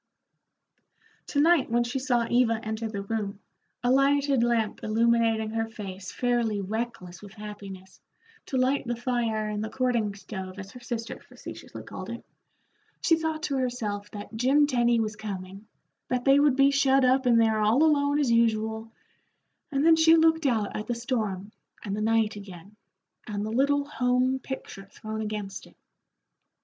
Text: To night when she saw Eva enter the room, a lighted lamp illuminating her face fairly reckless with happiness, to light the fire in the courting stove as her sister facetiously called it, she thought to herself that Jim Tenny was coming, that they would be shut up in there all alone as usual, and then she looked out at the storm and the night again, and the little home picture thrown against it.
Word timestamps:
To 1.27 1.39
night 1.39 1.69
when 1.69 1.83
she 1.83 1.99
saw 1.99 2.25
Eva 2.27 2.59
enter 2.63 2.87
the 2.89 3.03
room, 3.03 3.39
a 3.83 3.91
lighted 3.91 4.41
lamp 4.41 4.83
illuminating 4.83 5.51
her 5.51 5.69
face 5.69 6.11
fairly 6.11 6.59
reckless 6.59 7.21
with 7.21 7.33
happiness, 7.33 8.01
to 8.47 8.57
light 8.57 8.87
the 8.87 8.95
fire 8.95 9.47
in 9.47 9.61
the 9.61 9.69
courting 9.69 10.15
stove 10.15 10.57
as 10.57 10.71
her 10.71 10.79
sister 10.79 11.19
facetiously 11.19 11.83
called 11.83 12.09
it, 12.09 12.25
she 13.01 13.15
thought 13.15 13.43
to 13.43 13.57
herself 13.57 14.09
that 14.09 14.35
Jim 14.35 14.65
Tenny 14.65 14.99
was 14.99 15.15
coming, 15.15 15.67
that 16.07 16.25
they 16.25 16.39
would 16.39 16.55
be 16.55 16.71
shut 16.71 17.05
up 17.05 17.27
in 17.27 17.37
there 17.37 17.59
all 17.59 17.83
alone 17.83 18.17
as 18.17 18.31
usual, 18.31 18.91
and 19.71 19.85
then 19.85 19.95
she 19.95 20.15
looked 20.15 20.47
out 20.47 20.75
at 20.75 20.87
the 20.87 20.95
storm 20.95 21.51
and 21.83 21.95
the 21.95 22.01
night 22.01 22.35
again, 22.35 22.75
and 23.27 23.45
the 23.45 23.51
little 23.51 23.85
home 23.85 24.39
picture 24.39 24.85
thrown 24.85 25.21
against 25.21 25.67
it. 25.67 25.77